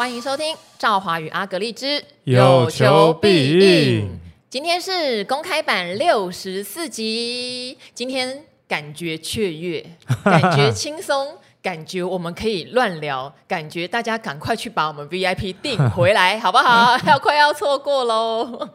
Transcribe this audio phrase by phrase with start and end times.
[0.00, 4.06] 欢迎收听《赵华与阿格丽之有求必应》。
[4.48, 7.76] 今天是公开版六十四集。
[7.92, 9.84] 今天感觉雀跃，
[10.24, 16.96] 感觉轻松，感觉我们可以乱聊，感觉大家赶快去把我们 VIP 订回来， 好不好？
[17.06, 18.70] 要快要错过喽。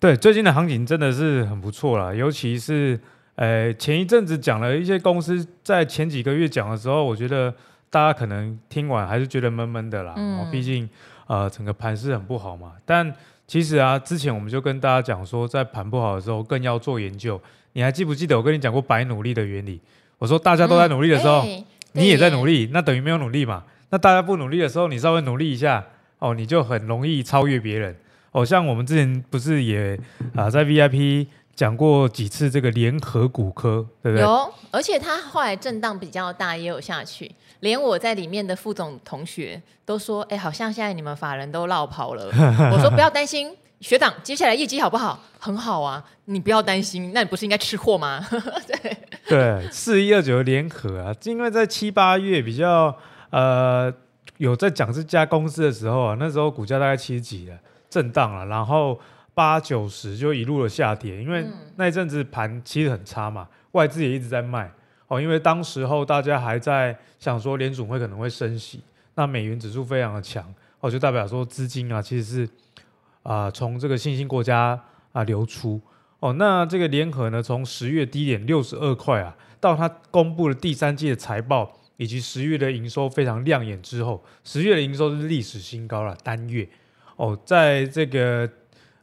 [0.00, 2.98] 对，最近的行情真的是很不错啦，尤其是
[3.34, 7.54] 呃前一阵子讲了一些公司在前几个月讲的时候，我觉得。
[7.90, 10.88] 大家可能听完还是觉得闷闷的啦，嗯，毕竟
[11.26, 12.72] 呃整个盘势很不好嘛。
[12.84, 13.12] 但
[13.46, 17.40] 其实啊，之前我们就跟大家讲说，在盘不好的时候更要做研究。
[17.72, 19.80] 你还记不记得我跟你讲过白努力的原理？
[20.18, 23.62] 我说大家都在努力的时候，嗯欸、你也在努力，那等于没有努力嘛。
[23.90, 25.84] 那大家不努力的时候，你稍微努力一下
[26.18, 27.94] 哦，你就很容易超越别人。
[28.32, 29.94] 哦，像我们之前不是也
[30.34, 31.26] 啊、呃、在 VIP。
[31.56, 34.20] 讲过几次这个联合骨科，对不对？
[34.20, 37.34] 有，而且它后来震荡比较大，也有下去。
[37.60, 42.26] 连我在里面的副总同学都说：“哎，好像现在你们法人都落跑了。
[42.70, 45.18] ”我说：“不要担心，学长，接下来业绩好不好？
[45.38, 47.12] 很好啊，你不要担心。
[47.14, 48.22] 那你不是应该吃货吗？”
[48.68, 52.94] 对对，四一二九联合啊，因为在七八月比较
[53.30, 53.90] 呃
[54.36, 57.56] 有在讲这家公司的时候啊，那时候股价大概七十几了，
[57.88, 59.00] 震荡了，然后。
[59.36, 64.72] 八九十就一路的下跌，因为那一阵子盘其实很差嘛，外资也一直在卖
[65.08, 65.20] 哦。
[65.20, 68.80] 因为当时候大家还在想说联总会可能会升息，
[69.14, 70.42] 那美元指数非常的强
[70.80, 72.48] 哦，就代表说资金啊其实是
[73.22, 75.78] 啊从这个新兴国家啊流出
[76.20, 76.32] 哦。
[76.32, 86.66] 那这个联合呢，从十月低点六十二块啊，到它公布了第三季的财报以及十月的营收非常亮眼之后，十月的营收是历史新高了，单月
[87.16, 88.50] 哦，在这个。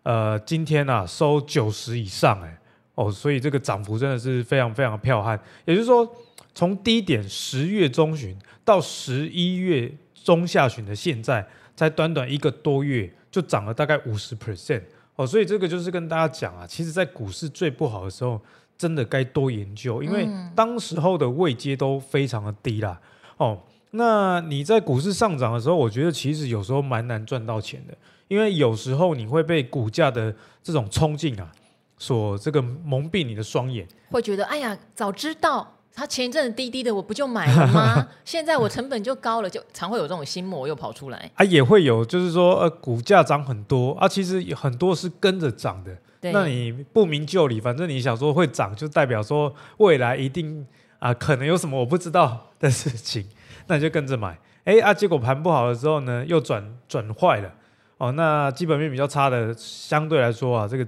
[0.04, 2.60] 呃，今天啊收九十以上哎，
[2.96, 5.40] 哦，所以这个涨幅真的是非常非常的彪悍。
[5.66, 6.08] 也就是说，
[6.54, 11.46] 从低点十月中旬到十一月中下旬的现在，
[11.76, 14.82] 才短短一个多月就涨了大概五十 percent
[15.16, 15.26] 哦。
[15.26, 18.42] 所以这个就是跟大家讲啊，其实，在股市最不好的时候，
[18.78, 23.00] 真的该多研究，因为当时候的位阶都非常的低啦。
[23.38, 23.58] 哦，
[23.92, 27.98] 那你在股市上涨的时候，我觉得其实有时候蛮难赚到钱的。
[28.34, 30.34] 因为有时候你会被股价的
[30.64, 31.52] 这种冲劲啊，
[32.00, 38.08] 所这个蒙蔽你的双眼，会觉得哎呀，早知道它前一阵子低低的，我不就买了吗？
[38.26, 41.30] 现在我成本就高了，就常会有这种心魔又跑出来。
[41.36, 45.96] 啊，也会有，就是说呃，股价涨很多啊，其实很多是跟着涨的。
[46.20, 50.66] 对那你不明就里，反正你想说会涨，就代表说未来一定
[50.98, 53.28] 啊，可能有什么我不知道 的事情，
[53.68, 54.40] 那你就跟着买。
[54.64, 57.54] 哎啊，结果盘不好了之后呢，又转转坏了。
[57.98, 60.86] 哦，那基本面比较差的，相对来说啊，这个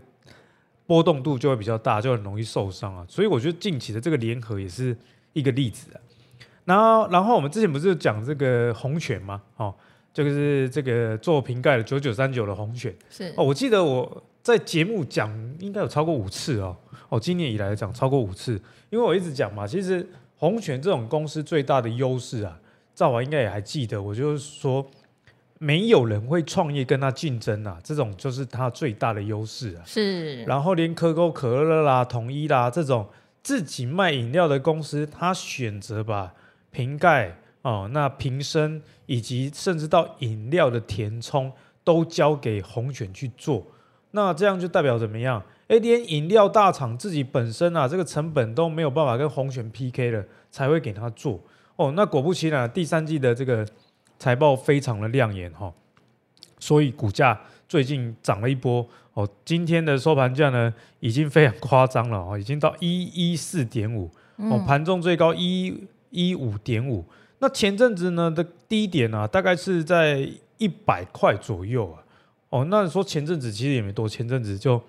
[0.86, 3.06] 波动度就会比较大，就很容易受伤啊。
[3.08, 4.96] 所以我觉得近期的这个联合也是
[5.34, 6.02] 一个例子啊。
[6.66, 9.42] 然后，然后我们之前不是讲这个红犬吗？
[9.56, 9.74] 哦，
[10.12, 12.94] 就是这个做瓶盖的九九三九的红犬。
[13.10, 16.76] 是哦，我记得我在节目讲应该有超过五次哦。
[17.10, 20.06] 哦，今年以来讲超过五次，因为我一直讲嘛，其实
[20.38, 22.60] 红犬这种公司最大的优势啊，
[22.94, 24.86] 赵华应该也还记得，我就是说。
[25.58, 29.82] 没有人会创业跟他竞争啊，这种就是他最大的优势啊。
[29.86, 33.08] 是，然后连可口可乐啦、统一啦这种
[33.42, 36.34] 自己卖饮料的公司，他选择把
[36.72, 41.52] 瓶盖哦、那瓶身以及甚至到饮料的填充
[41.84, 43.66] 都交给红犬去做，
[44.12, 45.42] 那这样就代表怎么样？
[45.70, 51.40] 哎，连饮料大厂自己本身啊，这个成本都没有办法跟红犬 PK 了，才会给他做
[51.78, 51.94] 哦。
[51.94, 53.66] 那果不其然，第三季的这个。
[54.18, 55.74] 财报非常的亮眼哈，
[56.60, 59.28] 所以股价最近涨了一波哦。
[59.44, 67.06] 今天的收盘价呢，已经非常夸张了哦，已经到一一四点五哦，盘中最高一一五点五。
[67.40, 70.28] 那前阵子呢的低点啊，大概是在
[70.58, 72.02] 一百块左右啊。
[72.50, 74.82] 哦，那说前阵子其实也没多，前阵子就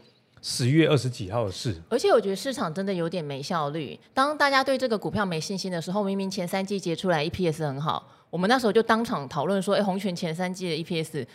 [0.49, 1.75] 十月二十几号的事。
[1.89, 3.99] 而且我觉得市场真的有点没效率。
[4.15, 8.07] 当大家对这个股票没信心的时候，明明前三季结出来 EPS 很好。
[8.31, 11.27] 我们那时候就当场讨论说，哎，红泉前三季的 EPS，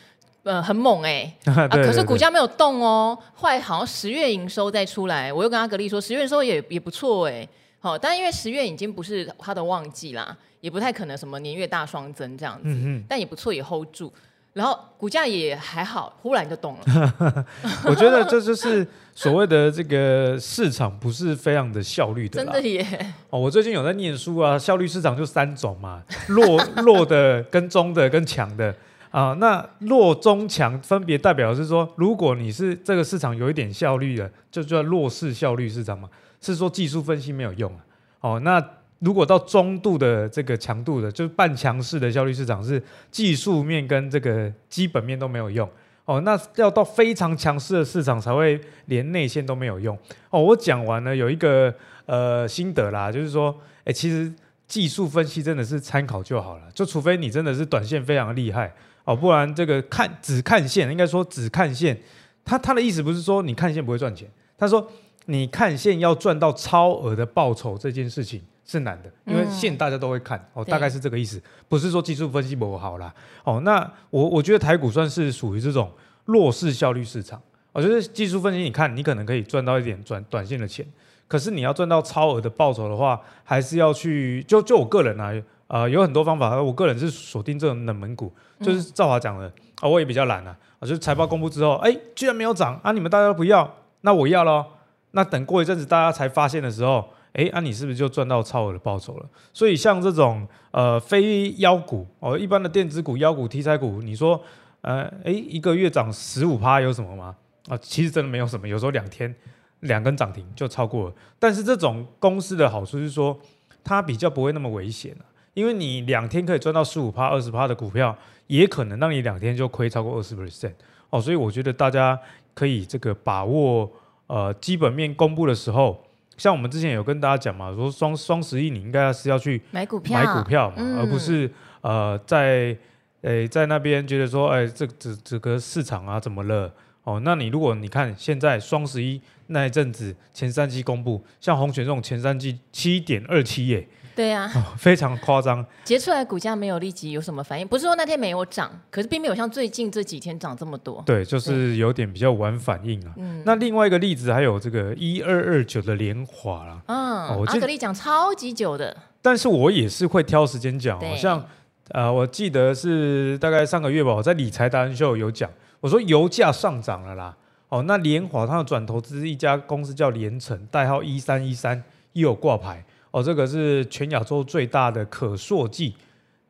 [0.44, 3.18] 呃，很猛哎， 啊，可是股价没有动哦。
[3.34, 7.46] 后来好像十月营收再出来，我又跟阿格力说，十月营收也也不错哎，
[7.80, 14.12] 好，但因为十月已经不是它的旺季啦，也不太可能什么年月大双增这样子，嗯、但也不错，也 hold 住。
[14.54, 17.46] 然后股价也还好，忽然就动了。
[17.88, 22.44] 我觉得这就是所谓的这个市场不是非常的效率的。
[22.44, 22.86] 真的耶！
[23.30, 28.76] 哦，我最近有在念书啊，效率市场就三种嘛，弱 弱的、跟中的、跟强的
[29.10, 29.34] 啊。
[29.40, 36.10] 那弱、中、强分别代表是说，如果你是这个市场有一点效率的，就叫弱势效率市场嘛，
[36.42, 37.80] 是说技术分析没有用啊。
[38.20, 38.62] 哦，那
[39.02, 45.68] 如果到中度的这个强度的，就是半强势的效率市场，是技术面跟这个基本面都没有用
[46.06, 46.22] 哦。
[46.22, 49.98] 那要到非常强势的市场才会连内线都没有用
[50.30, 50.40] 哦。
[50.40, 51.74] 我讲完了，有一个
[52.06, 54.32] 呃心得啦，就是说，哎，其实
[54.68, 58.72] 技术分析真的是参考就好了，就除非你真的是短线非常厉害
[59.06, 62.00] 哦，不然这个看只看线，应该说只看线，
[62.46, 64.88] 他他的意思不是说你看线不会赚钱，他说
[65.26, 68.40] 你看线要赚到超额的报酬这件事情。
[68.72, 73.14] 是难的，因为线大家都会看、嗯、哦，大概是这个意思，不是说技术分析不好啦
[73.44, 73.60] 哦。
[73.66, 75.92] 那我我觉得台股算是属于这种
[76.24, 77.42] 弱势效率市场，
[77.74, 80.86] 我觉得技术分析你看你可能可以赚到一点赚短线的钱，
[81.28, 85.34] 可是你要赚到超额的报酬的话，还是要去就就我个人啊，
[85.68, 88.32] 呃，有很多方法，我个人是锁定这种冷门股，
[88.62, 89.52] 就是赵华讲的啊、
[89.82, 94.66] 哦，我也比较懒啊，就是财报公布之后，哎，居然没有涨啊，你们大家都不要，那我要咯。
[95.12, 97.06] 那等过一阵子大家才发现的时候。
[97.34, 99.26] 哎，那、你是不是就赚到超额的报酬了？
[99.54, 104.42] 所以像这种呃非妖股哦，一般的电子股、妖股、题材股，你说
[104.82, 107.34] 呃，哎，一个月涨十五趴有什么吗？
[107.70, 109.34] 啊，其实真的没有什么，有时候两天
[109.80, 111.16] 两根涨停就超过了。
[111.40, 113.40] 但是这种公司的好处是说，
[113.82, 115.16] 它比较不会那么危险、
[115.54, 118.14] 因为你两天可以赚到十五趴、二十趴的股票，
[118.48, 120.74] 也可能让你两天就亏超过二十 percent
[121.10, 121.22] 哦。
[121.22, 122.20] 所以我觉得大家
[122.54, 123.90] 可以这个把握
[124.28, 126.04] 呃基本面公布的时候。
[126.42, 131.48] 像我们之前有跟大家讲嘛，说双双十一你应该是要去买股票，买股票嘛，嗯、而不是
[131.82, 132.76] 呃在
[133.22, 136.74] 诶在那边觉得说，哎，这这这个市场啊怎么了？
[137.04, 143.88] 哦，那你如果你看现在双十一那一阵子前三季公布，像红泉这种前三季七点二七耶。
[144.16, 145.66] 对呀、啊哦，非常夸张。
[145.84, 151.02] 结出来股价没有立即有什么反应，不是说那天没有涨，可是并没有像最近这几天涨这么多。
[151.06, 153.14] 对，就是有点比较晚反应啊。
[153.18, 156.82] 嗯，那另外一个例子还有这个一二二九的联华啦。
[156.88, 156.98] 嗯，
[157.30, 158.96] 哦、阿格力讲超级久的。
[159.22, 161.46] 但是我也是会挑时间讲，好像
[161.90, 165.50] 呃，我记得是大概上个月吧，我在理财达人秀有讲，
[165.80, 167.36] 我说油价上涨了啦。
[167.70, 171.82] 哦，那联华它的转投资一家公司叫联成，代号一三一三，
[172.14, 172.84] 又有挂牌。
[173.12, 175.96] 哦，这个是全亚洲最大的可塑剂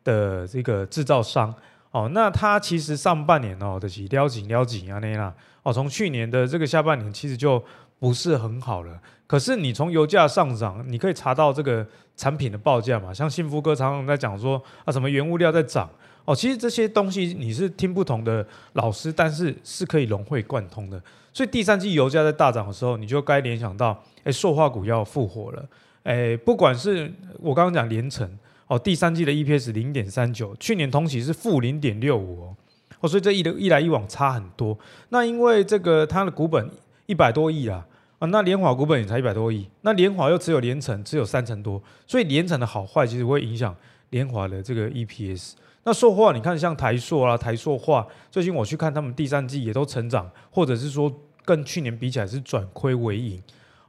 [0.03, 1.53] 的这个制造商。
[1.91, 5.33] 哦，那它其实上半年哦的是撩紧撩紧啊那啦。
[5.63, 7.61] 哦，从去年的这个下半年其实就
[7.99, 8.97] 不是很好了。
[9.27, 11.85] 可是你从油价上涨，你可以查到这个
[12.15, 13.13] 产品的报价嘛。
[13.13, 15.89] 像幸福哥常常在讲说啊，什么原物料在涨。
[16.23, 21.01] 哦，其实这些东西你是听不同的老师，但是是可以融会贯通的。
[21.33, 25.65] 所以第三季油价在大涨的时候，你就该联想到，哎，塑化股要复活了。
[26.03, 28.27] 诶，不管是我刚刚讲联成
[28.65, 32.55] 哦，第三季的 EPS 零点三九，去年同期是负零点六五哦，
[33.01, 34.75] 哦，所以这一一来一往差很多。
[35.09, 36.67] 那因为这个它的股本
[37.05, 37.85] 一百多亿啊，
[38.17, 43.75] 啊，那联华股本也才一百多亿，那联华又只有联成只有三成多，所以联成的好坏其实会影响
[44.09, 45.53] 联华的这个 EPS。
[45.83, 51.13] 那塑化你看像台塑啊、台塑化，最近我去看他们第三季也都成长，或者是说
[51.45, 53.39] 跟去年比起来是转亏为盈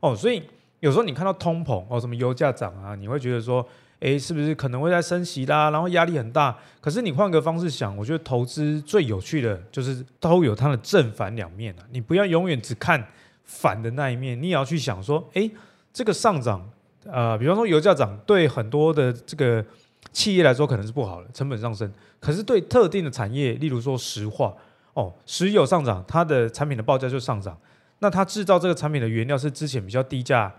[0.01, 0.43] 哦，所以。
[0.83, 3.65] 有时候你看到通膨哦，什么油价涨啊，你会觉得说，
[4.01, 5.71] 诶，是不是可能会在升息啦？
[5.71, 6.59] 然后压力很大。
[6.81, 11.87] 可是你换个方式想，我觉得投资最有趣的就是都有它的正反两面啊。
[11.93, 13.07] 你不要永远只看
[13.45, 15.49] 反的那一面，你也要去想说，诶，
[15.93, 16.69] 这个上涨，
[17.05, 19.65] 呃，比方说油价涨，对很多的这个
[20.11, 21.89] 企业来说可能是不好的，成本上升。
[22.19, 24.53] 可是对特定的产业，例如说石化
[24.95, 27.57] 哦，石油上涨，它的产品的报价就上涨。
[28.01, 30.53] 那它制造这个产品的原料是之前比较低价。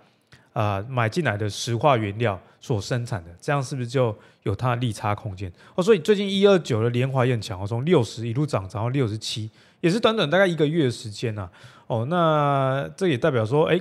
[0.53, 5.51] 啊、呃，买进来的石化原料所生产的，这样是不是就有它的利差空间？
[5.75, 9.49] 哦，所以最近一二九的联华也很强，从六十一路涨涨到六十七，
[9.81, 11.49] 也是短短大概一个月的时间呐、
[11.87, 13.79] 哦，那这也代表说，哎。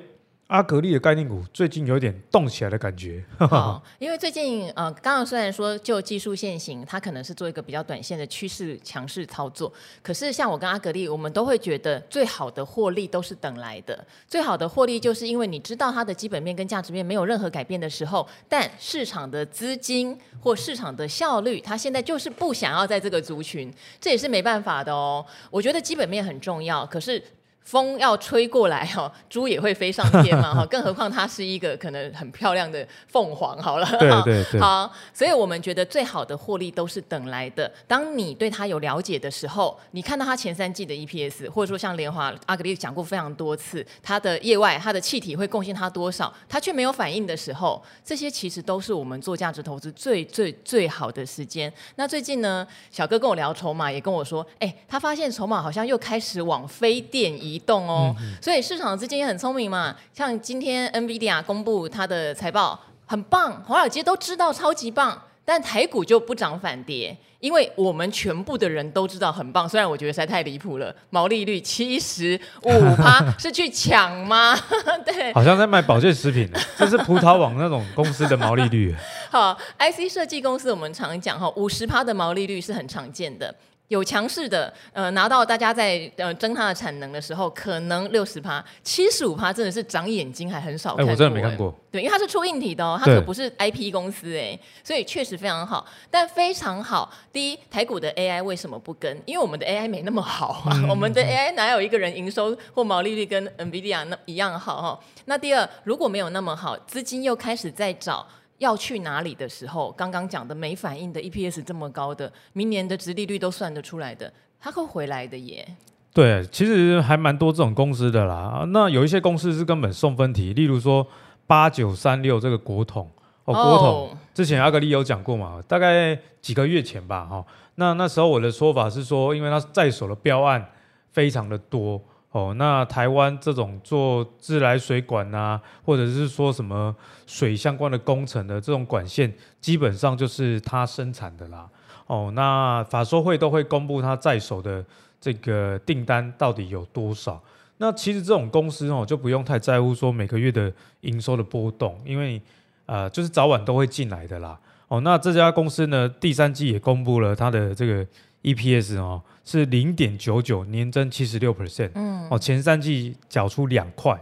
[0.53, 3.25] 阿格力的概念股最近有点动起来的感觉。
[3.39, 14.07] 好， 因为最近呃，刚刚虽然说就技术线型，它可能是做一个比较短线的趋势强势操作，可是像我跟阿格力，我们都会觉得最好的获利都是等来的。
[14.29, 25.25] 最好的获利就是因为你知道它的基本面跟价值面没有任何改变的时候，但市场的资金或市场的效率，它现在就是不想要在这个族群，这也是没办法的哦。
[25.51, 27.25] 我觉得基本面很重要，可是。
[27.64, 33.57] 风要吹过来哈，猪也会飞上天嘛 哈，更何况它是一个可能很漂亮的凤凰。
[33.62, 37.71] 好了，对对对，好，所以我们觉得最好的获利都是等来的。
[37.87, 51.73] 当你对它有了解的时候，你看到它前三季的 EPS，或者说像联华阿格丽讲过非常多次，它的业外它的气体会贡献它多少，它却没有反应的时候，这些其实都是我们做价值投资最最最好的时间。
[51.95, 57.52] 那最近呢，小哥跟我聊筹码，也跟我说，哎，他发现筹码好像又开始往非电移。
[57.53, 59.95] 移动哦，嗯、所以市场的资金也很聪明嘛。
[60.15, 67.17] 像今天 NVIDIA 公布它的财报，很棒，华尔街都知道超级棒，但台股就不涨反跌。
[67.41, 74.57] 因为我们全部的人都知道很棒，虽然我觉得实在太离谱了，毛利率七十五趴 是去抢吗？
[75.05, 76.61] 对，好像在卖保健食品呢。
[76.77, 78.95] 这是葡萄网那种公司的毛利率。
[79.29, 83.53] 好，IC 设计公司我们常讲哈，五十趴的毛利率是很常见的。
[83.93, 91.75] 有强势的，呃，拿到大家在呃争它的产能的时候，可能六十趴、七十五趴，真的是长眼睛还很少看我真的没看过。
[91.91, 95.87] 对，因为它是出硬体的哦，它可不是 IP 公司哎，所以确实非常好。
[96.11, 99.15] 但非常好，第一，台股的 AI 为什么不跟？
[99.27, 105.01] 因为我们的 AI 没那么好啊，嗯、我们的 AI 哪有一个人营收或毛利率跟 NVIDIA 那一样好哈？
[105.27, 108.27] 那第二，如果没有那么好，资金又开始在找。
[108.62, 115.66] 要去哪里的时候，刚刚讲的没反应的 EPS 这么高的，明年的殖利率都算得出来的，它会回来的耶。
[116.14, 118.64] 对，其实还蛮多这种公司的啦。
[118.69, 121.04] 那有一些公司是根本送分题，例如说
[121.47, 123.11] 八九三六这个国统
[123.47, 124.11] 哦，国统、oh.
[124.33, 127.45] 之前阿格力有讲过嘛，大概几个月前吧，哈。
[127.75, 130.64] 那那时候我的说法是说，因为他在手的标案
[131.11, 132.00] 非常的多。
[132.33, 136.97] 哦，那台湾这种做自来水管啊，或者是说什么
[137.27, 141.69] 水相关的工程的这种管线，基本上就是它生产的啦。
[142.07, 144.83] 哦，那法说会都会公布它在手的
[145.21, 147.39] 这个订单到底有多少。
[147.77, 150.73] 那其实这种公司哦，就不用太在乎说每个月的
[151.03, 152.41] 营收的波动，因为
[152.87, 154.59] 呃，就是早晚都会进来的啦。
[154.89, 158.07] 哦，那这家公司呢，第三季也公布了它的这个
[158.43, 159.23] EPS 哦。
[159.45, 164.21] 是零点九九年增七十六 percent，嗯，哦，前三季缴出两块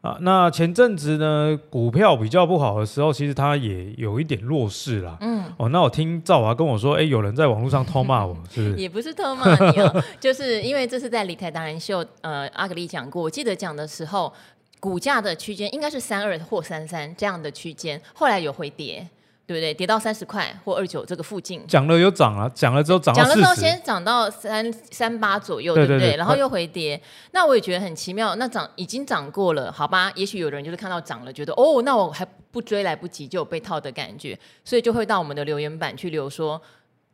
[0.00, 0.18] 啊。
[0.20, 8.76] 那前阵子呢，股票比较不好的时候，其实它也有一点弱势啦，嗯，哦，那我听赵华跟我说，哎，有人在网络上偷骂我，是不是？
[8.76, 14.32] 也不是偷骂你哦，就是因为这是在理财达人秀，呃，阿格力讲过，我记得讲的时候，
[14.80, 19.08] 股价的区间应该是三二或三三这样的区间，后来有回跌。
[19.48, 19.72] 对不对？
[19.72, 23.22] 跌到三十块或二九这个附近，讲了又涨了，讲了之后涨了。
[23.22, 25.98] 讲了之后先涨到三三八左右，对不对？
[25.98, 27.00] 对对对，然后又回跌，
[27.30, 28.34] 那我也觉得很奇妙。
[28.34, 30.12] 那涨已经涨过了，好吧？
[30.14, 36.60] 也许有人就是看到涨了，觉得哦，那我还不追来不及，就有被套的感觉，所以就会到我们的留言板去留说。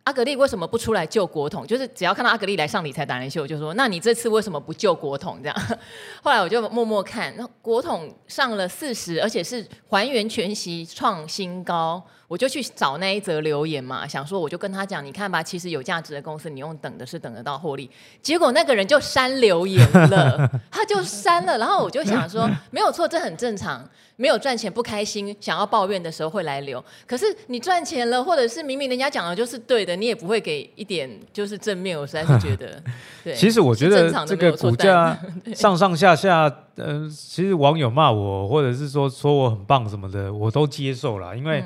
[0.04, 1.66] 阿格力为什么不出来救国统？
[1.66, 5.38] 就是只要看到阿格力来上理财达人秀，就说：那你这次为什么不救国统？
[5.42, 5.56] 这样，
[6.22, 17.88] 后来我就默默看，那国统上了四十，而且是还原全息创新高，我就去找那一则留言嘛，想说我就跟他讲，你看吧，其实有价值的公司，你用等的是等得到获利。
[18.20, 23.88] 结果那个人就删留言了， 他就删了，然后我就想说，没有错，这很正常。
[24.16, 26.82] 没有赚钱不开心，想要抱怨的时候会来留。
[27.04, 31.98] 可是你赚钱了，或者是明明人家讲的就是对的，你也不会给一点就是正面。
[31.98, 32.80] 我实在是觉得，
[33.24, 33.34] 对。
[33.34, 35.18] 其实我觉得这个股价
[35.54, 41.36] 上上下下，嗯、呃，其实网友骂我，或者是说说我很棒什么的，我都接受了。
[41.36, 41.64] 因为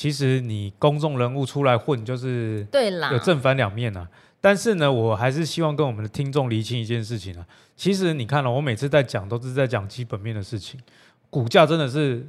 [0.00, 4.08] 其实你公众人物出来混，就是对啦，有正反两面啊。
[4.40, 7.44] 但是呢，我还是希望跟我们的听众厘清一件事情啊。
[7.76, 10.80] 其实你看了，我每次在讲都是在讲基本面的事情。
[11.28, 12.26] 股价真的是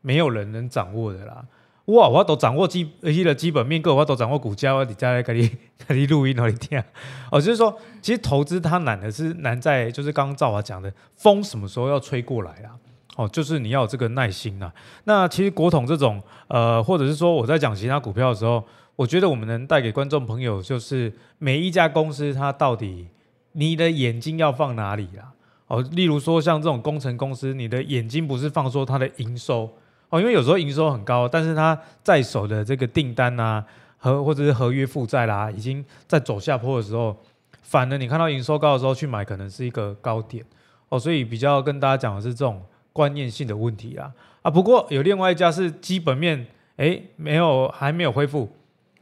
[0.00, 1.44] 没有人能掌握的啦！
[1.84, 5.50] 哇，我都掌握基一的基本面，各我都掌握股价，我底下来给你
[5.86, 6.82] 给你录音，给你听。
[7.30, 12.70] 哦，就是说，其实投资它难的是难在，就是刚刚赵华讲的，风什么时候要吹过来啦？
[13.16, 14.72] 哦，就是你要有这个耐心呐。
[15.04, 18.62] 那其实国统这种，呃，或者是说我在讲其他股票的时候，
[18.96, 23.08] 我觉得我们能带给观众朋友，就是每一家公司它到底
[23.52, 25.32] 你的眼睛要放哪里啦？
[25.66, 29.72] 哦，例如说像这种工程公司，你的眼睛不是放说它的营收
[30.10, 33.64] 哦，因为有时候营收很高，但是它在手的这个订单啊
[33.96, 37.16] 和或者是合约负债啦，已经在走下坡的时候，
[37.62, 40.44] 反而你看到营收高的时候去买，可能是一个高点
[40.88, 42.62] 哦，所以比较跟大家讲的是这种
[42.94, 44.10] 观念性的问题啊
[44.40, 44.50] 啊。
[44.50, 46.46] 不过有另外一家是基本面
[46.76, 48.50] 诶没有还没有恢复，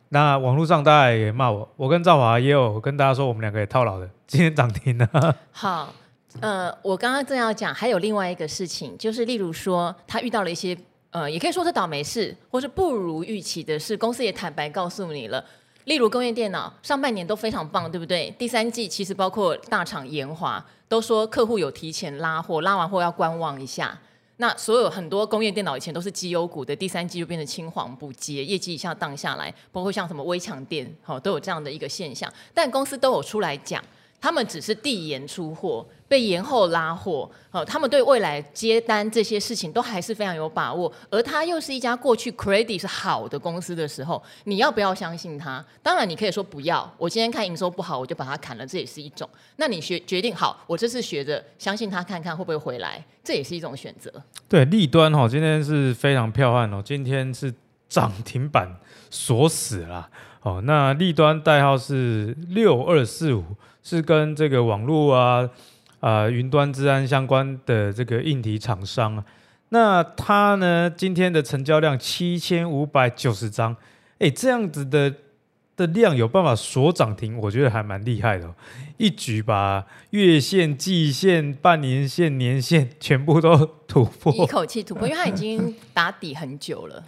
[0.09, 5.09] 那网络上大家也骂我，我跟赵华也有跟大家说，我们两个也套牢的， 今天涨停了。
[5.53, 5.95] 好。
[6.41, 10.75] 呃，我刚刚正要讲，还有另外一个事情，就是例如说，他遇到了一些
[11.11, 15.45] 呃，也可以说是倒霉事，或是不如预期的事，公司也坦白告诉你了。
[15.85, 18.31] 例如工业电脑上半年都非常棒，对不对？
[18.39, 23.99] 第三季其实包括大厂研华都说客户有提前拉货，拉完货要观望一下。
[24.37, 32.33] 那所有很多工业电脑以前都是绩优股的，第三季就变成青黄不接，业绩一下荡下来，包括像什么微强电，好、都有这样的一个现象。
[32.55, 33.83] 但公司都有出来讲。
[34.23, 40.91] 他们只是递延出货，被延后拉货，呃，他们对未来接单这些事情都还是非常有把握。
[41.11, 45.63] 而他又是一家过去 credit 是好的公司的时候，你要不要相信他？
[45.83, 46.89] 当然，你可以说不要。
[46.97, 49.29] 我今天看营收不好，我就把它砍了，这也是一种。
[49.57, 54.09] 那你学决定好，我这次学着相信他，看看会不会回来，这也是一种选择。
[54.49, 57.53] 对，立端哈，今天是非常漂悍哦，今天是
[57.89, 58.73] 涨停板
[59.11, 60.09] 锁死了。
[60.43, 63.45] 哦，那立端代号是六二四五，
[63.83, 65.49] 是跟这个网络啊、
[66.01, 69.25] 啊、云端治安相关的这个硬体厂商啊。
[69.71, 73.77] 那它呢，今天的成交量七千五百九十张，
[74.19, 75.13] 哎，这样子的。
[75.75, 78.55] 的量有办法锁涨停，我觉得还蛮厉害的，哦，
[78.99, 83.57] 一举把月线、季线、半年线、年线全部都
[83.89, 87.03] 突破，一口气突破，因为它已经打底很久了。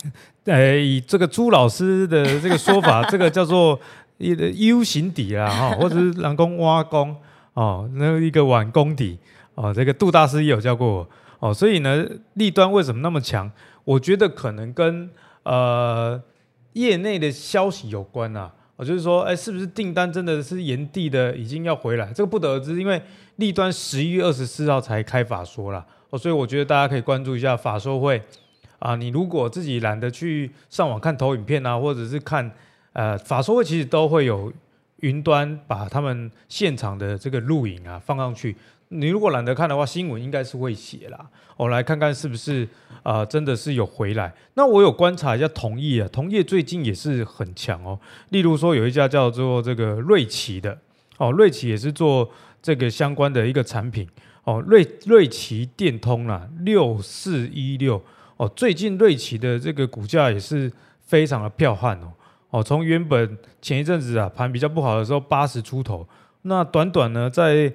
[0.44, 3.78] 呃， 以这个朱老师的这个说法， 这个叫做
[4.16, 7.14] 一个 U 型底啦，哈，或者是人工挖工
[7.52, 9.18] 哦，那一个碗工底
[9.54, 11.08] 哦，这个杜大师也有教过我
[11.40, 13.50] 哦，所以呢，立端为什么那么强？
[13.84, 15.10] 我觉得可能跟
[15.42, 16.22] 呃。
[16.74, 22.12] 业内的消息有关啊，我就是说，哎，是不是订单真的是炎帝的，已经要回来？
[22.12, 23.00] 这个不得而知，因为
[23.36, 28.22] 立端十一月二十四号才开法说啦，哦，所以我觉得大家可以关注一下法说会
[28.78, 28.94] 啊。
[28.94, 32.50] 你如果自己懒得去上网看投影片啊，或者是看
[32.92, 34.52] 呃法说会，其实都会有
[35.00, 38.56] 云端把他们现场的这个录影啊放上去。
[38.88, 41.26] 你如果懒得看的话，新闻应该是会写啦。
[41.56, 42.68] 我来看看是不是
[43.02, 44.32] 啊、真的是有回来。
[44.54, 47.98] 那我有观察一下同业啊，同业最近也是很强哦。
[48.30, 50.78] 例如说有一家叫做这个瑞奇的
[51.18, 52.28] 哦，瑞奇也是做
[52.62, 54.08] 这个相关的一个产品
[54.44, 54.62] 哦。
[54.66, 58.02] 瑞瑞奇电通啦，六四一六
[58.36, 62.12] 哦，最近瑞奇的这个股价也是非常的彪悍哦。
[62.50, 66.06] 哦，从原本前一阵子啊盘比较不好的时候八十出头，
[66.42, 67.72] 那短短呢在。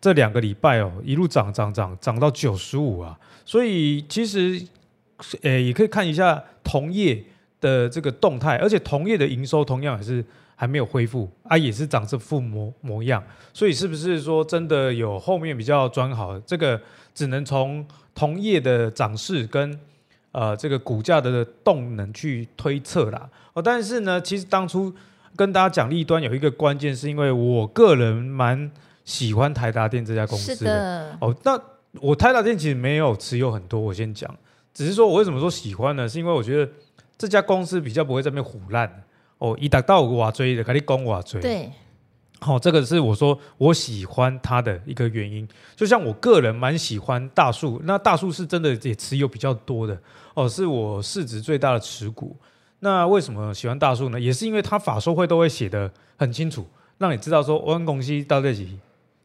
[0.00, 4.64] 这两个礼拜哦，一路涨涨涨涨到九十五啊，所以其实，
[5.42, 7.20] 诶，也可以看一下同业
[7.60, 10.24] 的这个动态，而且同业的营收同样也是
[10.54, 13.20] 还没有恢复啊，也是长这副模模样，
[13.52, 16.38] 所以是不是说真的有后面比较转好？
[16.46, 16.80] 这个
[17.12, 19.76] 只能从同业的涨势跟
[20.30, 23.28] 呃这个股价的动能去推测啦。
[23.52, 24.94] 哦，但是呢，其实当初
[25.34, 28.70] 跟大家讲利端有一个关键，是因为我个人蛮。
[29.08, 31.58] 喜欢台达电这家公司的，是的哦，那
[31.98, 34.32] 我台达电其实没有持有很多，我先讲，
[34.74, 36.06] 只是说我为什么说喜欢呢？
[36.06, 36.70] 是因为我觉得
[37.16, 39.02] 这家公司比较不会在那边唬烂
[39.38, 41.40] 哦，一达到我追的，赶紧攻我追。
[41.40, 41.72] 对，
[42.40, 45.48] 好、哦，这个是我说我喜欢它的一个原因。
[45.74, 49.98] 就像我个人蛮喜欢大树，那大树是真的也持有比较多的
[50.34, 52.36] 哦，是我市值最大的持股。
[52.80, 54.20] 那为什么喜欢大树呢？
[54.20, 56.66] 也是因为它法说会都会写的很清楚，
[56.98, 58.66] 让你知道说我们公司到底是。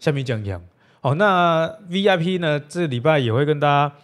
[0.03, 0.61] 下面讲讲，
[0.99, 2.59] 好，那 VIP 呢？
[2.67, 3.95] 这礼拜也会跟大家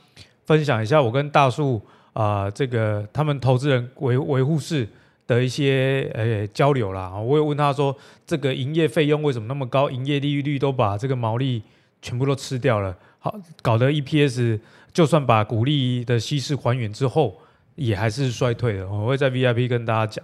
[0.45, 1.81] 分享一下我跟大树
[2.13, 4.87] 啊、这个他们投资人维维护室
[5.27, 7.13] 的一些呃、交流啦。
[7.19, 7.93] 我有问他说，
[8.25, 9.89] 这个营业费用为什么那么高？
[9.89, 11.61] 营业利率都把这个毛利
[12.01, 14.57] 全部都吃掉了，好，搞得 EPS
[14.93, 17.41] 就算把股利的稀释还原之后，
[17.75, 18.87] 也还是衰退的。
[18.87, 20.23] 我会在 VIP 跟大家讲。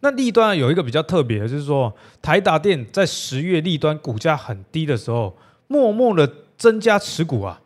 [0.00, 5.36] 那利端有一个比较特别的，就是说台达电在十月利端股价很低的时候，
[5.66, 7.60] 默默的增加持股啊，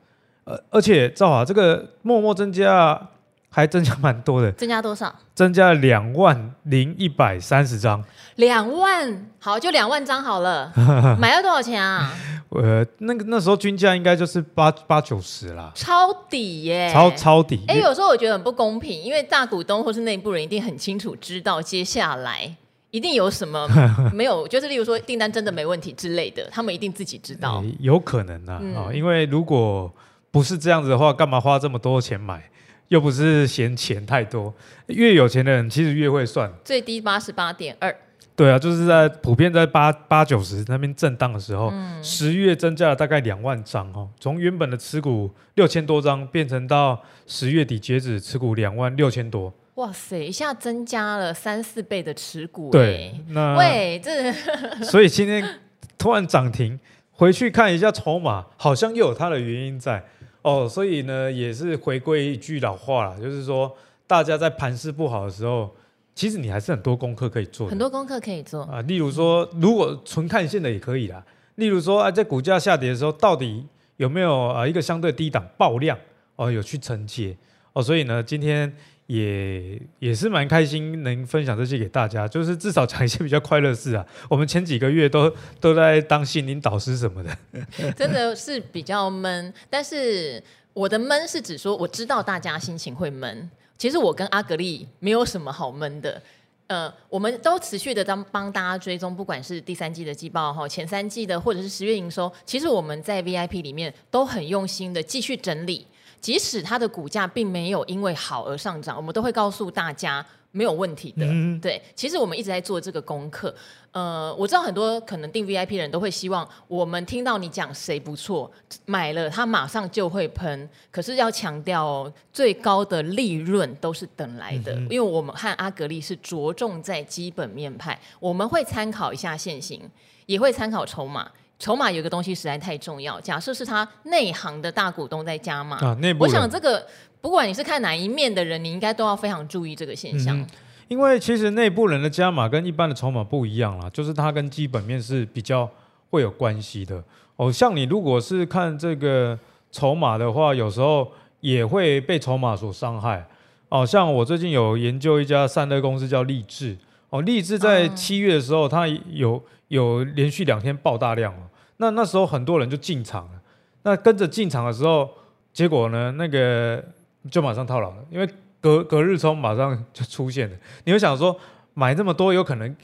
[0.45, 3.09] 呃，而且赵华这个默默增加
[3.55, 5.15] 还增加蛮多的，增加多少？
[5.33, 8.03] 增加了两万零一百三十张，
[8.35, 10.73] 两万，好，就两万张好了，
[11.21, 12.13] 买了多少钱啊？
[12.49, 17.63] 呃，那个那时候均价应该就是八八九十啦，超底耶，超超底。
[17.69, 22.57] 哎、欸，有时候我觉得很不公平，因为大股东或是内部人一定很清楚知道接下来
[22.91, 23.69] 一定有什么
[24.13, 27.61] 没有，就是例如说订单真的没问题之类的，他们一定自己知道。
[27.61, 29.93] 欸、有可能啊，啊、嗯哦，因为如果
[30.33, 32.51] 不是这样子的话，干嘛花这么多钱买？
[32.89, 34.53] 又不是嫌钱太多，
[34.87, 36.53] 越有钱的人其实越会算。
[36.65, 37.95] 最低八十八点二。
[38.37, 49.55] 对啊，就是在普遍在八八九十那边震荡的时候，十、嗯、月增加了大概两万张哦，从原本的持股六千多张变成到十月底截止持股两万六千多。
[49.77, 52.71] 哇塞，一下增加了三四倍的持股。
[52.71, 54.33] 对，那喂，这
[54.83, 55.61] 所以今天
[55.97, 56.81] 突然涨停，
[57.13, 60.03] 回去看一下筹码，好像又有它的原因在
[60.45, 60.69] 哦。
[60.69, 63.77] 所以呢，也是回归一句老话啦，就是说
[64.07, 65.75] 大家在盘势不好的时候。
[66.17, 68.81] 其实你还是很多功课可以做，很多功课可以做啊。
[68.83, 71.21] 例如说，如果纯看线的也可以啦。
[71.57, 75.99] 例如说，啊，在股价下跌的时候，到底有没有啊一个相对低档爆量
[76.37, 77.37] 哦，有去承接
[77.73, 77.83] 哦。
[77.83, 78.73] 所以呢，今天
[79.07, 84.07] 也也是蛮开心能分享这些给大家， 就是至少讲一些比较快乐事啊。
[84.29, 87.37] 我们前几个月都都在当心灵导师什么的，
[87.93, 89.53] 真的是比较闷。
[89.69, 93.51] 但是我的闷是指说，我知道大家心情会闷。
[93.77, 96.23] 其实我跟阿格力没有什么好闷的。
[96.67, 105.87] 呃，我们都持续的当帮大家追踪，不管是第三季的季报哈，前三季的，或者是十月营收，其实我们在 VIP 里面都很用心的继续整理。
[106.25, 111.27] 即使它的股价并没有因为好而上涨，我们都会告诉大家没有问题的。
[111.27, 113.55] 嗯、对，其实我们一直在做这个功课。
[113.93, 118.51] 呃，我知道很多可能订 VIP 的人都会希望我们听到你讲谁不错，
[118.87, 120.67] 买了他马上就会喷。
[120.91, 129.83] 可是要强调哦，最高的利润都是等来的，嗯、因为我们和阿格力是着重在基本面派，我们会参考一下现行，
[130.25, 131.31] 也会参考筹码。
[131.65, 133.19] 筹码有个东西实在太重要。
[133.23, 136.25] 假设是他内行的大股东在加码，啊，内部。
[136.25, 136.87] 我想这个
[137.23, 140.39] 不管你是看哪一面的人，你应该都要非常注意这个现象。
[140.39, 140.47] 嗯、
[140.89, 145.67] 因为其实内部人的加码跟一般的筹码不一样啦，就是它跟基本面是比较
[146.11, 147.03] 会有关系的。
[147.37, 149.39] 哦，像你如果是看这个
[149.73, 153.27] 筹码的话，有时候也会被筹码所伤害。
[153.71, 156.77] 哦，像我最近有研究一家散热公司叫立志。
[157.09, 161.39] 哦，立志在七月的时候，它有有连续两天爆大量哦。
[161.79, 163.41] 那那时候很多人就进场了，
[163.83, 165.11] 那跟着进场的时候，
[165.53, 166.83] 结果呢，那个
[167.31, 168.29] 就马上套牢了，因为
[168.61, 170.57] 隔隔日冲马上就出现了。
[170.85, 171.37] 你会想说，
[171.75, 172.75] 买这么多，有可能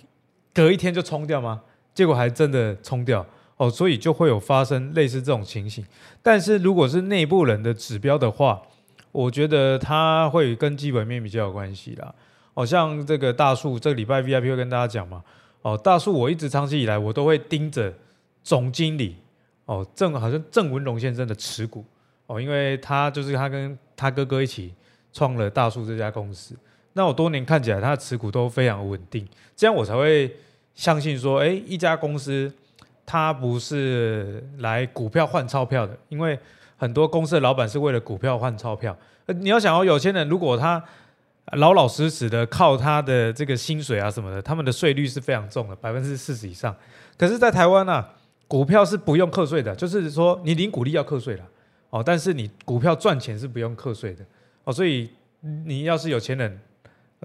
[0.53, 1.63] 隔一天就冲掉吗？
[1.95, 3.25] 结果还真的冲掉
[3.57, 5.85] 哦，所以就会有发生类似这种情形。
[6.23, 8.61] 但是如果是内部人的指标的话，
[9.13, 12.13] 我觉得它会跟基本面比较有关系啦。
[12.55, 15.23] 哦，像这个大树，这个礼拜 VIP 会跟大家讲嘛。
[15.63, 17.95] 哦，大树我一直长期以来我都会盯着。
[18.43, 19.17] 总经理
[19.65, 21.85] 哦，郑好像郑文龙先生的持股
[22.27, 24.75] 哦，因为他就是他跟他哥哥一起
[25.13, 26.57] 创了大树这家公司。
[26.93, 30.35] 那我多年看起来，他的持股都非常稳定，这样我才会
[30.75, 32.53] 相信说，哎，一家公司
[33.07, 36.39] 他不是来股票换钞票的，因为
[36.77, 38.97] 很多公司的老板是为了股票换钞票。
[39.27, 40.83] 你要想要有钱人，如果他
[41.53, 46.75] 老老实实的靠他的这个薪水啊什么的，他们的税率是非常重的，百分之四十以上。
[47.17, 48.15] 可是，在台湾呢、啊？
[48.51, 51.45] 股票是不用课税的，就是说你领股利要课税了
[51.91, 54.25] 哦，但是你股票赚钱是不用课税的
[54.65, 55.09] 哦，所以
[55.65, 56.61] 你要是有钱人，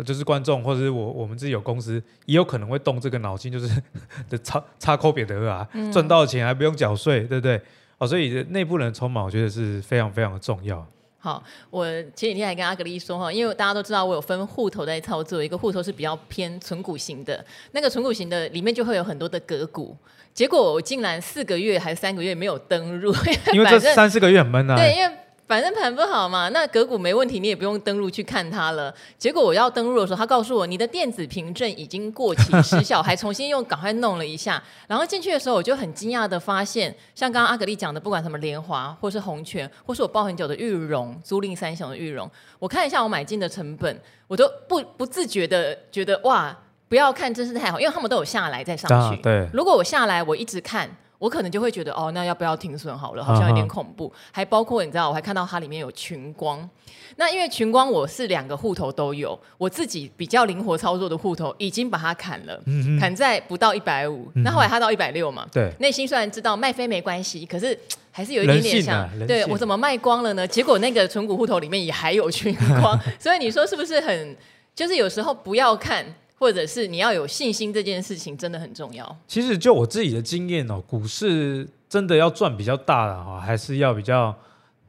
[0.05, 3.81] 就是观众或者是我我们自己有公司，也有可能会动这个脑筋，就是
[4.29, 7.59] 的 插插扣别的啊，赚到钱还不用缴税，对不对？
[7.97, 10.88] 哦，所以内部人筹码我觉得是非常非常的重要。
[11.25, 11.83] 好，我
[12.15, 19.97] 前几天还跟阿格丽说哈，因为大家都知道我有分户头在操作，一个户头是比较偏存股型的，那个存股型的里面就会有很多的个股。
[20.35, 23.11] 结果我竟然四个月还是三个月没有登入，
[23.53, 24.75] 因为这三四个月很闷啊。
[24.75, 25.15] 对，因为
[25.47, 28.93] 反正盘不好嘛，那个股没问题，你也不用登入去看它了。
[29.17, 34.62] 结果我要登入的时候，他告诉我你的电子凭证已经过期失效，还重新又赶快弄了一下。
[34.88, 46.58] 然后进去的时候，我就很惊讶的发现，像刚刚阿格力讲的，不管什么联华，或是红泉，或是我抱很久的裕隆，租赁三雄的裕隆，我看一下我买进的成本，我都不不自觉的觉得哇。
[46.88, 49.15] 不要看真是太好，因为他们都有下来再上去。
[49.15, 53.23] 啊、对，如果我下来，我一直看，我可能就会觉得哦，那要不要停损好了？
[53.23, 54.08] 好像有点恐怖。
[54.08, 56.69] 啊、还包括你知道，我还看到它里面有群光。
[57.17, 64.30] 那因为群光我是两个户头都有，我自己比较灵活操作的户头已经把它砍了，嗯、砍在不到一百五。
[64.36, 67.78] 那后来它到一百六嘛，对，内心虽然知道卖飞没关系，可是
[68.12, 70.45] 还是有一点点想，啊、对我怎么卖光了呢？
[70.45, 74.36] 结果那个存股户头里面也还有群光， 所以你说是不是很？
[74.75, 76.06] 就是有时候不要看。
[76.38, 79.17] 或者是你要有信心，这件事情真的很重要。
[79.28, 84.36] 其实就我自己的经验哦，股市真的要赚比较大的哈，还是要比较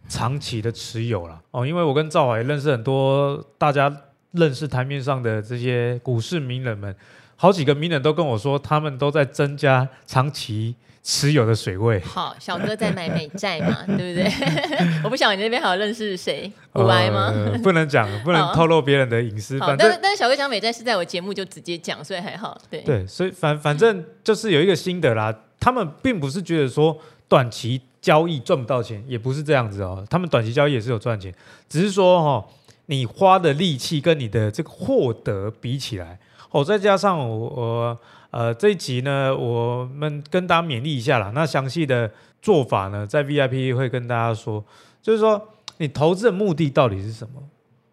[0.08, 1.66] 长期的持有了哦。
[1.66, 3.94] 因为我跟赵华也认识很多，大家
[4.32, 6.94] 认识台面上的这些股市名人们，
[7.36, 10.74] 好几个名人都跟我说，他们都在增加长期。
[11.08, 12.00] 持有的水位。
[12.00, 14.28] 好，小哥在买美债嘛， 对不对？
[15.04, 17.32] 我不晓得你那边还有认识谁，股癌吗？
[17.32, 19.56] 呃、不能讲， 不能透露别人的隐私。
[19.56, 22.60] 反正但是但是小哥讲美债是在我节目就直接讲，所以还好。
[22.68, 25.32] 对对，所以反反正就是有一个心得啦。
[25.60, 30.04] 他们并不是觉得说短期交易赚不到钱，也不是这样子哦。
[30.10, 31.32] 他们短期交易也是有赚钱，
[31.68, 32.44] 只是说哈、哦，
[32.86, 36.18] 你花的力气跟你的这个获得比起来，
[36.56, 37.36] 哦，再加上我。
[37.36, 37.98] 我
[38.30, 41.32] 呃，这一集呢，我们跟大家勉励一下啦。
[41.34, 42.10] 那详细的
[42.42, 44.64] 做法呢，在 VIP 会跟大家说。
[45.00, 45.40] 就是说，
[45.78, 47.42] 你投资的目的到底是什么？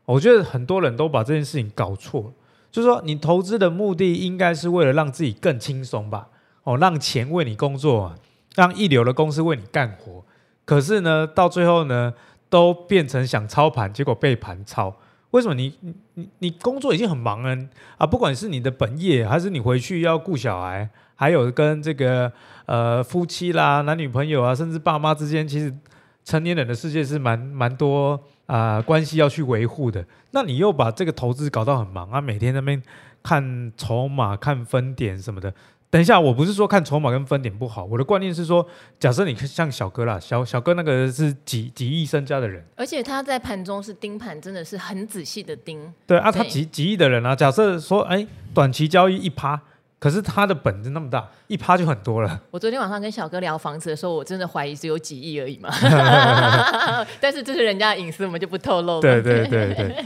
[0.05, 2.33] 我觉得很多人都把这件事情搞错。
[2.71, 6.29] 就是说，你投资的目的应该是为了让自己更轻松吧？
[6.63, 8.13] 哦，让钱为你工作，
[8.55, 10.23] 让一流的公司为你干活。
[10.65, 12.13] 可是呢，到最后呢，
[12.49, 14.93] 都变成想操盘，结果被盘操。
[15.33, 15.73] 为什么你
[16.13, 17.57] 你你工作已经很忙了
[17.97, 18.05] 啊？
[18.05, 22.31] 不管是你的本业，还是你回去要顾小孩，还有跟这个
[22.67, 25.73] 呃夫妻啦、男女朋友啊，甚至爸妈之间，其实
[26.23, 30.05] 成年人的世界是蛮蛮多啊、关系要去维护的。
[30.31, 32.79] 那你又把这个投资搞到很忙啊，每天那边
[33.23, 35.51] 看筹码、看分点什么的。
[35.93, 38.67] 等一下，我不是说看筹码跟分点不好，我的观念是说，
[38.99, 45.93] 假设你像小哥啦，小小哥那个是几几亿身家的人，而且他在盘中是盯盘，真的是很仔细的盯。
[46.07, 48.25] 对啊，他几几亿的人啊，假设说，哎，
[48.55, 49.61] 短期交易一趴，
[49.99, 52.41] 可是他的本子那么大，一趴就很多了。
[52.49, 55.69] 我昨天晚上跟小哥聊房子的时候，我真的怀疑只有几亿而已嘛。
[57.21, 59.01] 但是这是人家的隐私，我们就不透露了。
[59.01, 60.05] 对对对对，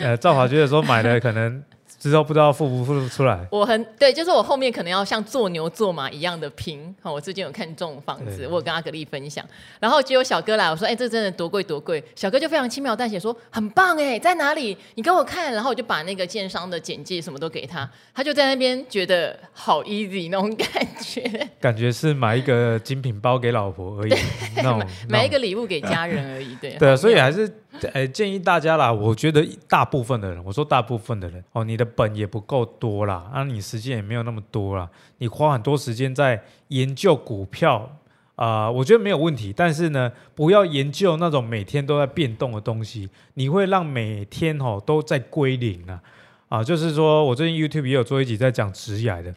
[0.00, 1.64] 呃，赵华觉得说买的可能。
[2.10, 6.94] 之后不知道付不付得出来，我很对，就是我后面可能要像做牛做马一样的拼。
[7.00, 9.42] 好，我最近有看中房子，我有跟阿格力分享，
[9.80, 12.04] 然后结果小哥来，我说，哎、欸，这真的多贵多贵。
[12.14, 14.76] 小哥就非常轻描淡写说，很棒哎，在哪里？
[14.96, 15.52] 你给我看。
[15.54, 20.68] 然后我就把那个建商的简介什么都给他，他就在那边觉得好 easy 那种感
[21.00, 21.22] 觉，
[21.60, 24.14] 感觉是买一个精品包给老婆而已，
[24.56, 24.86] 那种买，
[25.20, 27.50] 买一个礼物给家人而已，对对，所以还是。
[27.92, 37.98] 哎，建议大家啦，我觉得大部分的人，我说大部分的人哦，你的本也不够多啦，啊，你时间也没有那么多啦，你花很多时间在研究股票
[38.36, 46.00] 啊，我觉得没有问题，但是呢，不要研究那种每天都在变动的东西，你会让每天哦都在归零啊，
[46.48, 49.34] 啊，就是说我最近 YouTube 也有做一集在讲职涯的。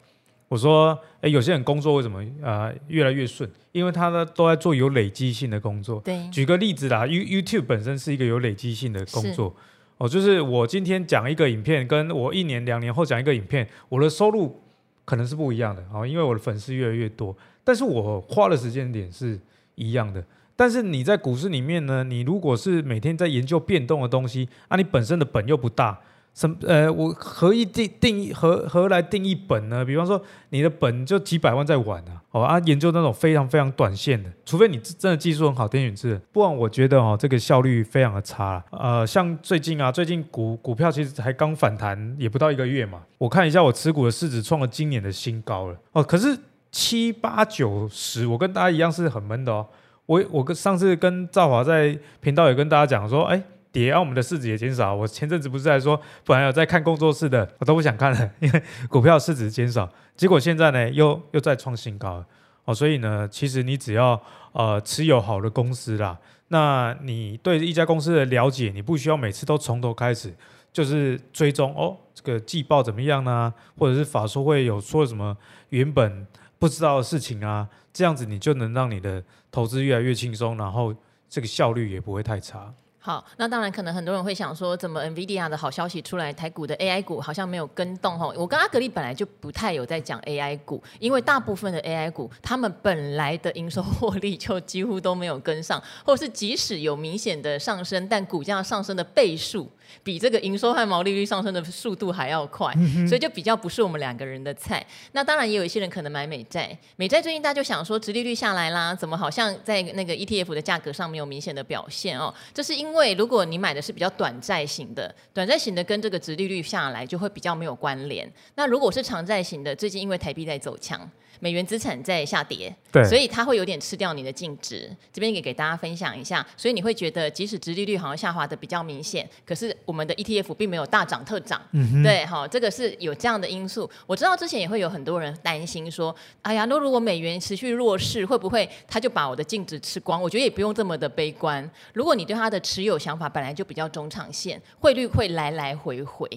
[0.49, 3.49] 我说，哎，有些人工作为什么啊、呃、越来越顺？
[3.73, 5.99] 因为他呢都在做有累积性的工作。
[5.99, 9.53] 对，举个例子啦，You YouTube 本身是一个有累积性的工作。
[9.97, 14.61] 哦，就是我今天讲一个影片，跟我一年两年后讲一个影片，我的收入
[15.03, 15.83] 可能是不一样的。
[15.93, 19.37] 哦，因为我的粉丝越来越多，但是我花的时间点是
[19.75, 20.23] 一样的。
[20.55, 25.99] 但是你在股市里面呢，你如果是每天在研究变动的东西，啊，你本身的本又不大。
[26.37, 26.55] 什？
[26.67, 29.83] 呃，我何以定定义何何来定义本呢？
[29.83, 38.63] 比方说，你的本就几百万在玩啊，哦啊，研究那种非常非常短线的，除非你真的技术很好，天选之人，不然我觉得哦，这个效率非常的差。
[38.69, 43.01] 呃，像最近啊，最近股股票其实才刚反弹，也不到一个月嘛。
[43.17, 46.03] 我看一下我持股的市值创了今年的新高了哦。
[46.03, 46.37] 可是
[46.71, 49.65] 七八九十，我跟大家一样是很闷的哦。
[50.05, 53.41] 我我跟上次跟赵华在频道也跟大家讲说，哎。
[53.77, 54.95] 跌，啊，我们的市值也减少。
[54.95, 59.87] 我前阵子不是在说，本来有在看工作室的，我都不想看了，因为股票市值减少。
[60.15, 62.25] 结果现在呢，又又再创新高了。
[62.65, 64.19] 哦，所以呢，其实你只要
[64.53, 70.33] 呃持有好的公司啦，那你对一家公司的了解，你不需要每次都从头开始，
[70.73, 73.53] 就是追踪哦，这个季报怎么样呢？
[73.77, 75.37] 或者是法说会有说什么
[75.69, 76.25] 原本
[76.57, 77.69] 不知道的事情啊？
[77.93, 80.95] 这样子你就能让你的投资越来越轻松，然后
[81.29, 82.73] 这个效率也不会太差。
[83.07, 88.33] 好，那当然可能很多人会想说，怎么 NVIDIA 的好消息出来，台股的 AI 股好像没有跟动吼？
[88.35, 99.71] 我跟阿格力本来就不太有在讲 AI 股，因为大部分的 AI 股，他们本来的营收获利就几乎都没有跟上，或是即使有明显的上升，但股价上升的倍数
[100.03, 104.85] 比这个营收和毛利率上升的速度还要快，嗯、所以就比较不是我们两个人的菜。
[105.11, 112.33] 那当然也有一些人可能买美债，美债最近大家就想说，殖利率下来啦，怎么好像在那个 ETF 的价格上没有明显的表现哦？
[112.53, 113.17] 这是因为。
[113.17, 118.31] 如果你买的是比较短债型的，短债型的跟这个殖利率下来就会比较没有关联。
[118.53, 121.09] 那如果是长债型的，最近因为台币在走强。
[121.39, 124.89] 美元资产在下跌，对，所以它会有点吃掉你的净值。
[125.11, 131.61] 这边也给大家分享一下，所以你会觉得即使殖利率好像下滑的比较明显，可是我们的 ETF 并没有大涨特涨，
[132.03, 133.89] 对，好，这个是有这样的因素。
[134.05, 140.21] 我知道之前也会有很多人担心说，哎呀，那如果美元持续弱势，会不会它就把我的净值吃光？
[140.21, 141.69] 我觉得也不用这么的悲观。
[141.93, 146.27] 如果你对它的持有想法本来就比较中长线，汇率会来来回回。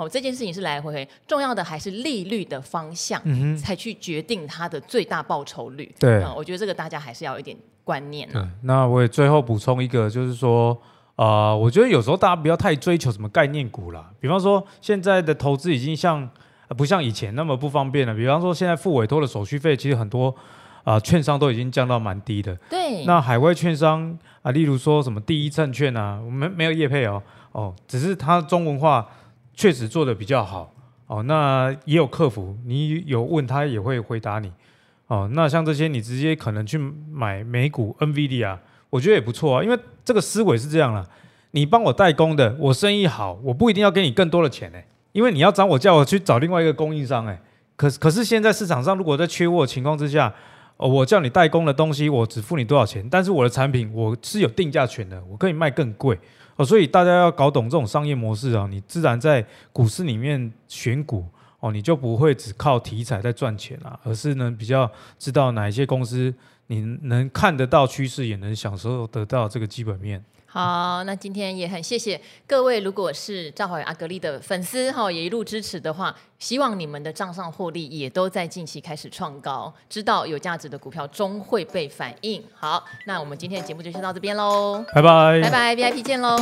[0.00, 5.94] 哦，这件事情是来来回回，重要的还是利率的方向，嗯、才去决定它的最大报酬率。
[5.98, 8.32] 对、嗯，我觉得这个大家还是要有一点观念、啊。
[8.32, 10.72] 对，那我也最后补充一个，就是说，
[11.16, 14.10] 啊、呃，我觉得有时候大家不要太追求什么概念股啦。
[14.18, 16.26] 比方说，现在的投资已经像
[16.78, 18.14] 不像以前那么不方便了。
[18.14, 20.34] 比方说，现在付委托的手续费，其实很多
[20.82, 22.56] 啊、呃，券商都已经降到蛮低的。
[22.70, 23.04] 对。
[23.04, 29.06] 那海外券商啊，例如说什么第一证券啊，我们没有业配哦，哦，只是它中文化。
[29.54, 30.74] 确实做得比较好
[31.06, 34.52] 哦，那也有客服，你有问他也会回答你
[35.08, 35.28] 哦。
[35.32, 36.78] 那像这些，你直接可能去
[37.10, 38.56] 买美股 NVIDIA，
[38.90, 39.64] 我觉得也不错啊。
[39.64, 41.04] 因为这个思维是这样了，
[41.50, 47.40] 你帮我代工的，我生意好，我不一定要给你更多的钱哎，因为你要找我叫我去找另外一个供应商哎。
[47.76, 50.32] 可可是现在市场上如果在缺货情况之下，
[50.76, 56.16] 哦，我叫你代工的东西，我只付你多少钱，但是我的产品我是有定价权的，我可以卖更贵
[56.60, 56.64] 哦。
[56.64, 61.26] 所以大家要搞懂这种商业模式啊，你自然在股市里面选股
[61.60, 66.32] 哦，你就不会只靠题材在赚钱啊，而是呢比较知道哪一些公司
[66.68, 70.22] 你能看得到趋势，也能享受得到这个基本面。
[70.52, 82.42] 好，那今天也很谢谢各位，如果是赵华与阿格力的粉丝哈，也一路支持的话，希望你们的账上获利也都在近期开始创高，知道有价值的股票终会被反映。
[82.52, 86.36] 好，那我们今天的节目就先到这边喽，拜拜，拜拜，VIP 见喽。